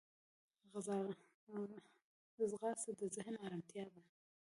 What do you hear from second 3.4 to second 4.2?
ارمتیا ده